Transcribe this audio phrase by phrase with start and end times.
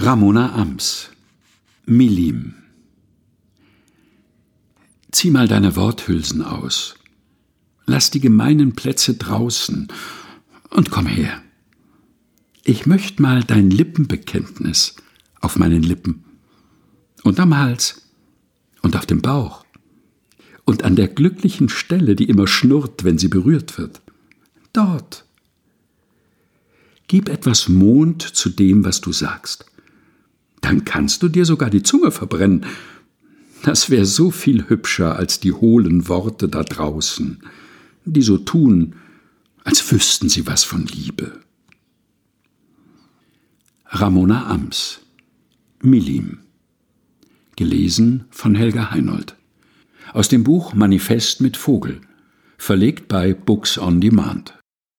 [0.00, 1.08] Ramona Ams
[1.84, 2.54] Milim
[5.10, 6.94] Zieh mal deine Worthülsen aus.
[7.84, 9.88] Lass die gemeinen Plätze draußen
[10.70, 11.42] und komm her.
[12.62, 14.94] Ich möcht mal dein Lippenbekenntnis
[15.40, 16.22] auf meinen Lippen
[17.24, 18.02] und am Hals
[18.82, 19.64] und auf dem Bauch
[20.64, 24.00] und an der glücklichen Stelle, die immer schnurrt, wenn sie berührt wird.
[24.72, 25.24] Dort.
[27.08, 29.64] Gib etwas Mond zu dem, was du sagst.
[30.68, 32.66] Dann kannst du dir sogar die Zunge verbrennen.
[33.62, 37.42] Das wäre so viel hübscher als die hohlen Worte da draußen,
[38.04, 38.94] die so tun,
[39.64, 41.40] als wüssten sie was von Liebe.
[43.86, 45.00] Ramona Ams
[45.80, 46.40] Milim
[47.56, 49.36] Gelesen von Helga Heinold
[50.12, 52.02] aus dem Buch Manifest mit Vogel,
[52.58, 54.52] verlegt bei Books on Demand.